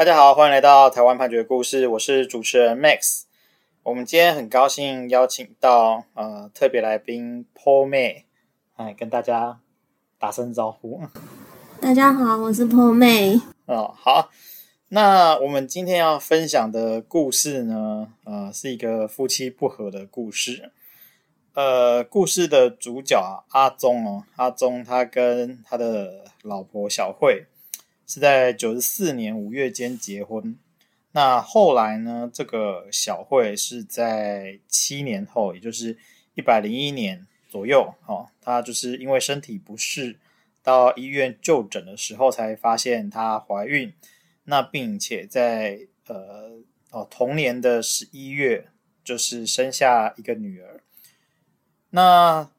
[0.00, 3.24] 大家好，欢迎来到台湾判决故事，我是主持人 Max。
[3.82, 8.24] 我们今天很高兴邀请到呃特别来宾 Po 妹，
[8.78, 9.60] 来跟大家
[10.18, 11.02] 打声招呼。
[11.82, 13.38] 大家好，我是 Po 妹。
[13.66, 14.30] 哦，好，
[14.88, 20.72] 那我们今天要分享的故事呢，呃，是一个夫妻不和的故事。
[21.52, 27.44] 呃，故事的主角啊，阿宗哦，阿宗他跟他的老婆小慧。
[28.10, 30.58] 是在九十四年五月间结婚，
[31.12, 35.96] 那后来呢，这个小慧是在七年后，也就是
[36.34, 40.18] 一百零一年左右，哦，她就是因为身体不适，
[40.60, 43.94] 到医院就诊的时候才发现她怀孕，
[44.42, 46.58] 那并且在呃
[46.90, 48.66] 哦同年的十一月，
[49.04, 50.80] 就是生下一个女儿，
[51.90, 52.50] 那。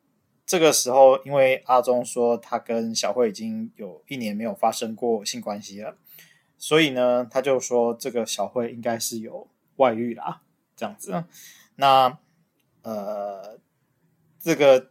[0.52, 5.96] 这个时候，因为阿宗说他跟小慧已经有一年没有发生过性关系了，
[6.58, 10.42] 所以呢，他就说这个小慧应该是有外遇啦，
[10.76, 11.24] 这样子。
[11.78, 12.18] 那
[12.82, 13.60] 呃，
[14.42, 14.90] 这个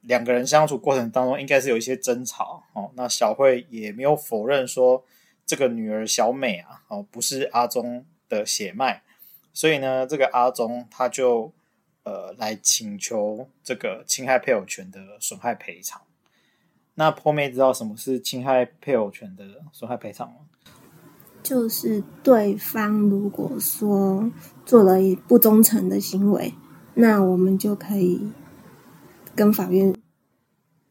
[0.00, 2.90] 两个人相处过程当中，应该是有一些争吵哦。
[2.94, 5.04] 那小慧也没有否认说
[5.44, 9.02] 这个女儿小美啊，哦，不是阿宗的血脉，
[9.52, 11.52] 所以呢，这个阿宗他就。
[12.04, 16.02] 呃，来请求这个侵害配偶权的损害赔偿。
[16.94, 20.36] 那 Po 妹知道什么是侵害配偶权的损害赔偿吗？
[21.42, 24.30] 就是对方如果说
[24.64, 26.54] 做了不忠诚的行为，
[26.94, 28.30] 那我们就可以
[29.34, 29.92] 跟法院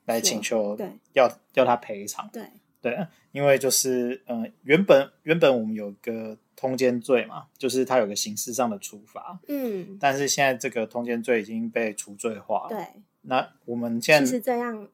[0.06, 2.30] 来请求，对，要要他赔偿。
[2.34, 2.44] 对
[2.82, 6.38] 对，因为就是嗯、呃，原本原本我们有个。
[6.54, 12.70] 通奸罪嘛，就是它有个刑事上的处罚，嗯，但是现在这个通奸罪已经被除罪化了。
[12.70, 12.86] 对，
[13.22, 14.88] 那我们现在其实这样，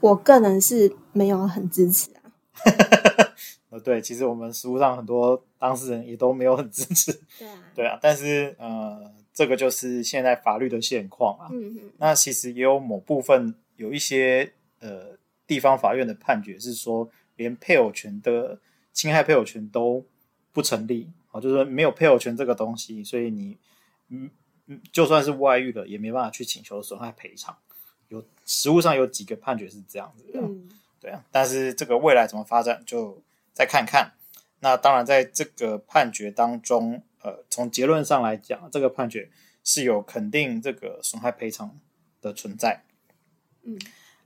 [0.00, 2.32] 我个人是没有很支持啊。
[3.68, 7.12] 呃，对，其实我们实务上很多当事人也都没有很支持。
[7.38, 11.48] 对啊，对啊，但是呃，这个就是现在法律的现况啊。
[11.52, 11.90] 嗯嗯。
[11.98, 15.18] 那其实也有某部分有一些呃
[15.50, 18.58] 地方法院的判决是说，连配偶权的
[18.92, 20.06] 侵害配偶权都。
[20.52, 23.56] 不成立啊，就是说没有配偶权这个东西，所以你
[24.08, 24.28] 嗯
[24.66, 27.56] 嗯，就算是外遇了，也没办法去请求损害赔偿。
[28.08, 30.68] 有实务上有几个判决是这样子的，嗯，
[31.00, 31.24] 对啊。
[31.30, 33.22] 但是这个未来怎么发展，就
[33.54, 34.12] 再看看。
[34.58, 39.30] 那当然，在这个判决当中，呃，从结论上来讲，这个判决
[39.62, 41.78] 是有肯定这个损害赔偿
[42.20, 42.82] 的存在。
[43.62, 43.78] 嗯，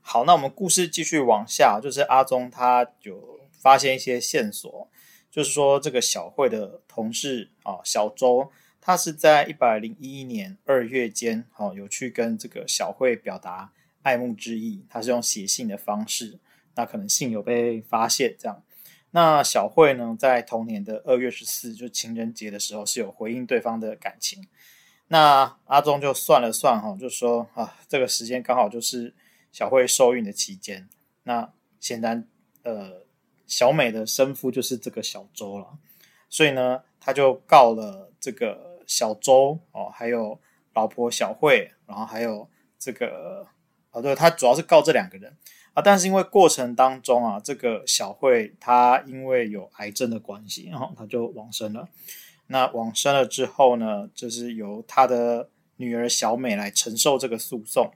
[0.06, 4.91] 好，那我们故事继续往下，就是阿宗他有发现一些线索。
[5.31, 8.50] 就是说，这个小慧的同事啊，小周，
[8.82, 13.72] 他是在一百零一年二月间，哦，有去跟这个小慧表达
[14.03, 14.84] 爱慕之意。
[14.91, 16.38] 他是用写信的方式，
[16.75, 18.62] 那可能信有被发现这样。
[19.12, 24.47] 那小慧呢，在同年的二月十四，就情人节的时候，是有回应对方的感情。
[25.09, 29.14] 那阿宗就算了算，哈，就说啊，这个时间刚好就是
[29.54, 30.87] 小慧受孕的期间。
[31.22, 32.28] 那显然，
[32.65, 33.03] 呃。
[33.47, 35.78] 小美的生父就是这个小周了，
[36.31, 40.41] 所以呢，他就告了这个小周哦，还有
[40.72, 42.48] 老婆小慧，然后还有
[42.78, 43.47] 这个
[43.91, 45.37] 哦，对，他主要是告这两个人
[45.75, 45.82] 啊。
[45.82, 51.87] 但是因为过程当中啊，这个小慧她因为有癌症的关系，然后她就往生了。
[52.47, 57.93] 那往生了之后呢，就是由他的女儿小美来承受这个诉讼，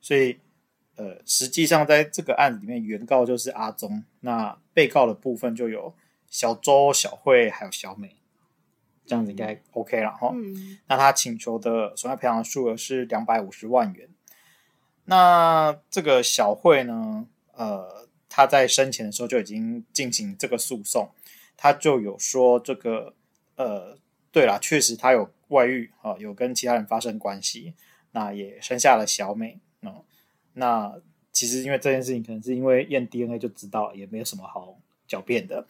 [0.00, 0.40] 所以。
[1.00, 5.94] 呃，实际上在这个案子里面，原告就是阿宗，那被告的部分就有
[6.28, 8.16] 小周、小慧还有小美，
[9.06, 10.30] 这样子应该 OK 了哈。
[10.34, 10.78] 嗯。
[10.88, 14.10] 那他请求的损害赔偿的数额是两百五十万元。
[15.06, 21.08] 那这个小慧呢，呃，他在生前的时候就已经进行这个诉讼，
[21.56, 23.14] 他就有说这个，
[23.56, 23.96] 呃，
[24.30, 27.72] 对啦，确实他有外遇啊，有跟其他人发生关系，
[28.12, 30.04] 那也生下了小美，嗯。
[30.60, 30.92] 那
[31.32, 34.76] 其实因为这件事情，可能是因为验 DNA 就知道，也没有什么好
[35.08, 35.66] 狡辩的。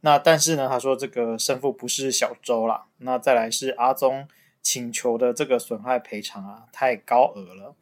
[0.00, 2.86] 那但是呢，他说这个生父不是小周啦。
[2.98, 4.26] 那再来是阿宗
[4.62, 7.74] 请求的这个损害赔偿啊，太高额了。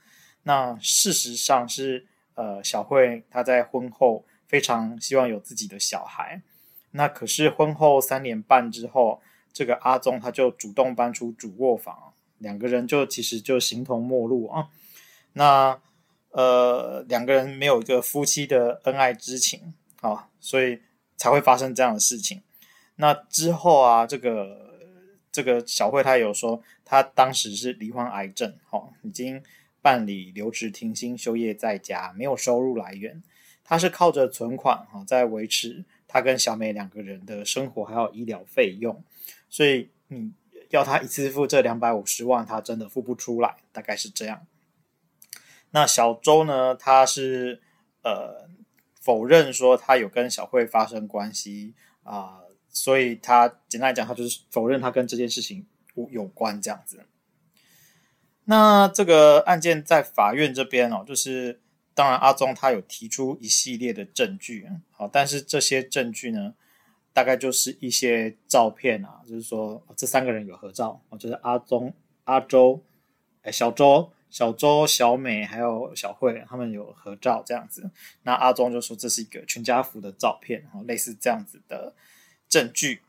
[0.43, 6.43] 那事实上是，呃，小慧她在婚后非常希望有自己的小孩。
[6.91, 9.21] 那可是婚后三年半之后，
[9.53, 14.71] 这个阿宗他就主动搬出主卧房，两个人就其实就形同陌路啊。
[15.35, 15.79] 那
[16.39, 20.79] 呃，两个人没有一个夫妻的恩爱之情啊，所以
[21.17, 22.41] 才会发生这样的事情。
[22.95, 24.77] 那之后啊，这个
[25.33, 29.43] 这个小慧她有说，她当时是罹患癌症，哈，已经
[29.83, 33.21] 办理留职停薪、休业在家，没有收入来源。
[33.65, 39.03] 她是靠着存款哈，在维持他跟小美两个人的生活还有医疗费用，
[39.51, 40.31] 所以你
[40.71, 44.47] 要他一次付这两百五十万，他真的付不出来，大概是这样。
[45.71, 47.61] 那小周呢，他是
[48.03, 48.49] 呃
[49.01, 55.67] 否认说他有跟小慧发生关系啊、所以他简单来讲，他就是否认他跟这件事情
[56.11, 57.05] 有关这样子。
[58.45, 61.61] 那这个案件在法院这边哦，就是
[61.93, 66.55] 当然阿宗他有提出一系列的证据，好，但是这些证据呢，
[67.13, 71.93] 大概就是一些照片啊，就是说这三个人有合照，就是阿宗、
[72.25, 72.83] 阿周、
[73.43, 77.91] 哎小周、小周、小美还有小慧他们有合照这样子。
[78.23, 81.95] 那阿宗就说这是一个全家福的照片，类似这样子的
[82.49, 83.03] 证据。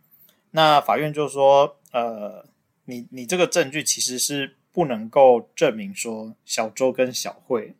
[0.51, 2.45] 那法院就说，呃，
[2.85, 4.55] 你你这个证据其实是。
[4.71, 7.73] 不能够证明说小周跟小慧，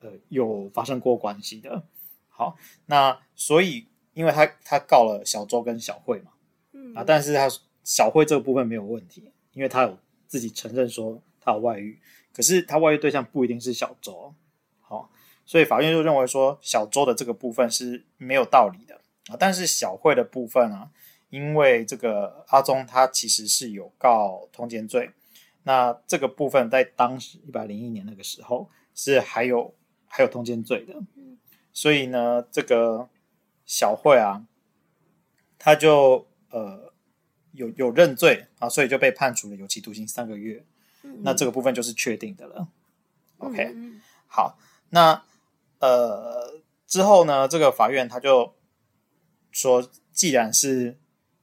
[0.00, 1.82] 呃，有发生过关系的。
[2.28, 6.32] 好，那所以因为他他告了小周跟小慧嘛，
[6.72, 7.48] 嗯啊，但是他
[7.82, 9.98] 小慧这个部分没有问题，因为他有
[10.28, 11.98] 自己承认说他外遇，
[12.34, 14.34] 可是他外遇对象不一定是小周，
[14.80, 15.08] 好，
[15.44, 20.90] 所以法院就认为说小周的这个部分是没有道理的啊，但是小慧的部分啊，
[21.30, 25.12] 因为这个阿宗他其实是有告通奸罪。
[25.62, 29.74] 那这个部分在当时一百零一年那个时候是还有
[30.06, 30.94] 还有通奸罪的，
[31.72, 33.08] 所以呢，这个
[33.64, 34.46] 小慧啊，
[35.58, 36.92] 他就呃
[37.52, 40.64] 有有认罪啊，所以就被判处了有期徒刑三个月。
[41.22, 42.68] 那这个部分就是确定的了。
[43.38, 43.74] OK，
[44.26, 44.58] 好，
[44.90, 45.22] 那
[45.78, 48.54] 呃之后呢，这个法院他就
[49.50, 50.98] 说，既然是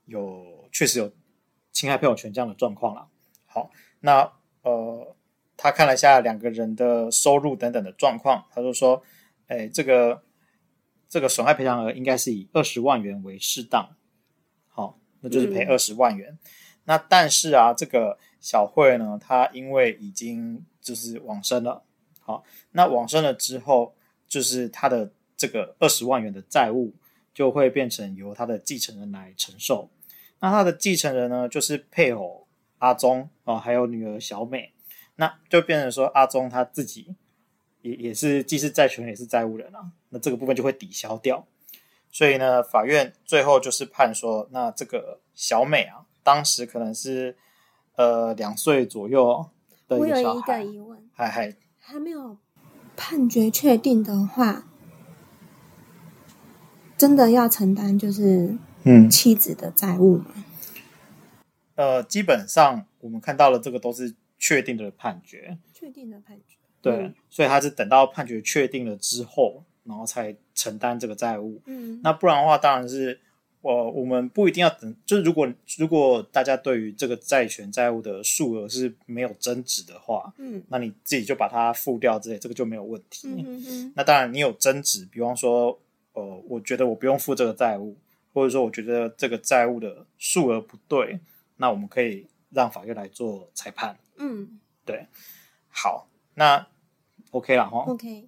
[0.06, 1.12] 有确实有
[1.72, 3.08] 侵害配偶权这样的状况了，
[3.46, 3.70] 好。
[4.06, 4.34] 那
[4.64, 5.16] 呃，
[5.56, 9.02] 他看了一下两个人的收入等等的状况，他就说
[9.48, 10.24] ：“哎，这个
[11.08, 13.96] 这个损害赔偿额应该是以二十万元为适当，
[14.68, 16.34] 好，那就是赔二十万元。
[16.34, 16.40] 嗯、
[16.86, 21.84] 那但是啊，这个小慧呢，她因为已经就是往生了，
[22.20, 23.96] 好，那往生了之后，
[24.28, 26.94] 就是她的这个二十万元的债务
[27.34, 29.90] 就会变成由她的继承人来承受。
[30.40, 32.42] 那她的继承人呢，就是配偶。”
[32.84, 34.74] 阿宗啊，还有女儿小美，
[35.16, 37.16] 那就变成说阿宗他自己
[37.82, 41.48] 也也是既是债权人也是债务人啊，那这个部分就会抵消掉。
[42.12, 47.36] 所以呢，法院最后就是判说，那这个小美啊，当时可能是
[47.96, 49.46] 呃两岁左右
[49.88, 49.98] 的。
[49.98, 52.38] 我有一个疑问，还还还没有
[52.96, 54.66] 判决确定的话，
[56.98, 60.26] 真的要承担就是嗯妻子的债务吗？
[60.36, 60.44] 嗯
[61.76, 66.58] 呃，基本上我们看到了这个都是确定的判决，确定的判决。
[66.82, 71.60] 对，嗯、所以他是等到判决确定了之后，然后才承担这个债务。
[71.66, 73.20] 嗯，那不然的话，当然是
[73.64, 74.94] 我我们不一定要等。
[75.06, 83.30] 就是如果如果大家对于这个债权债务的数额是没有争执的话，嗯，那你自己就把它付掉之类，这个就没有问题。
[83.30, 83.94] 嗯哼哼。
[83.96, 85.80] 那当然，你有争执，比方说，
[86.12, 87.98] 呃，我觉得我不用付这个债务，
[88.34, 91.20] 或者说我觉得这个债务的数额不对。
[91.56, 93.98] 那我们可以让法院来做裁判。
[94.18, 95.08] 嗯，对，
[95.70, 96.68] 好，那
[97.32, 97.86] OK 了哈。
[97.88, 98.28] OK，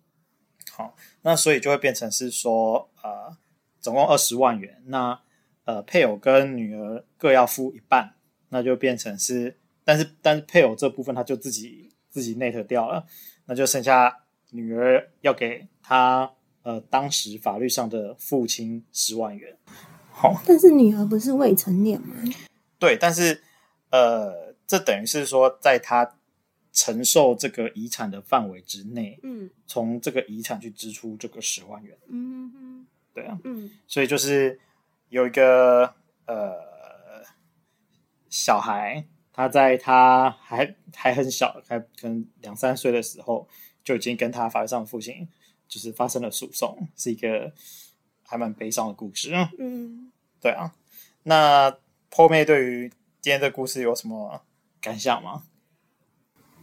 [0.72, 3.36] 好，那所以就会变成是说，呃，
[3.82, 5.20] 总共二十万元，那
[5.66, 8.16] 呃，配偶跟女儿各要付一半，
[8.50, 13.06] 那就变成是，但是但是配偶这部分他就自己自己 net 掉了，
[13.46, 16.32] 那就剩下女儿要给他
[16.64, 19.58] 呃当时法律上的父亲十万元。
[20.12, 22.16] 好，但是女儿不是未成年吗？
[22.80, 23.42] 对，但是，
[23.90, 26.18] 呃，这等于是说，在他
[26.72, 34.58] 承受这个遗产的范围之内，嗯，从这个遗产去支出这个十万元，嗯哼，对啊，嗯，所以就是
[35.16, 35.96] 有一个
[36.26, 37.24] 呃
[38.30, 43.48] 小孩，他在他还还很小，还可能两三岁的时候，
[43.82, 45.26] 就已经跟他法律上的父亲
[45.70, 47.54] 就是发生了诉讼，是一个
[48.24, 50.76] 还蛮悲伤的故事，嗯，对啊，
[51.24, 51.78] 那。
[52.18, 54.42] 后妹对于今天的故事有什么
[54.80, 55.44] 感想吗？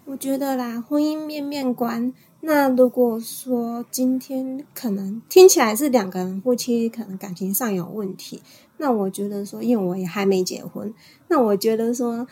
[0.07, 2.15] 我觉得啦，婚姻面面观。
[2.45, 8.43] 那如果说今天可能听起来是两个人夫妻可能感情上有问题，
[8.77, 10.93] 那我觉得说，因为我也还没结婚，
[11.29, 12.27] 那我觉得说，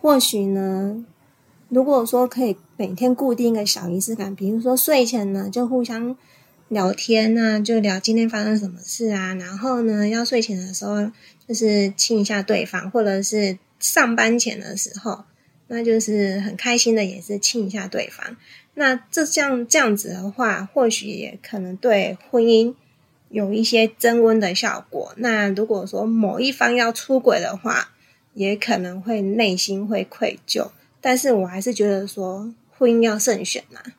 [0.00, 1.04] 或许呢，
[1.68, 6.16] 如果说可以每天固定一个小仪式感，比如说睡前呢就互相
[6.68, 11.10] 聊天啊，就聊今天发生什么事啊，然后呢要睡前的时候。
[11.46, 15.24] 就是亲一下对方，或者是上班前的时候，
[15.66, 18.34] 那就是很开心的，也是亲一下对方。
[18.74, 22.74] 那这像这样子的话，或许也可能对婚姻
[23.28, 25.12] 有一些增温的效果。
[25.16, 27.92] 那如果说某一方要出轨的话，
[28.32, 30.70] 也可能会内心会愧疚。
[31.00, 33.92] 但是我还是觉得说，婚姻要慎选呐、啊，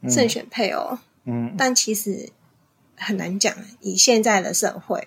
[0.00, 0.98] 嗯、慎选配偶。
[1.24, 2.30] 嗯，但其实
[2.96, 5.06] 很难讲，以现在的社会，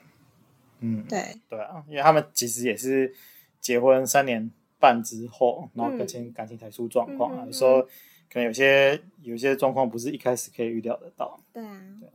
[0.79, 3.13] 嗯，对对啊，因为他们其实也是
[3.59, 7.87] 结婚三年半之后，然后感情、嗯、感情才出状况啊，说、嗯、
[8.33, 11.39] 可能有些有些状况不是一开始可以预料得到。
[11.53, 12.09] 对啊，对。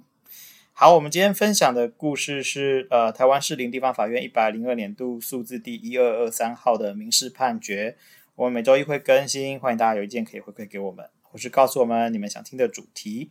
[0.72, 7.96] 好，我们今天分享的故事是呃，台湾士林地方法院一百零二年度数字第一二二三号的民事判决。
[8.34, 13.30] 我们每周一会更新，欢迎大家有意见可以回馈给我们，或是告诉我们你们想听的主题。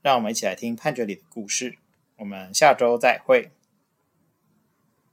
[0.00, 1.76] 让我们一起来听判决里的故事。
[2.18, 3.50] 我们下周再会。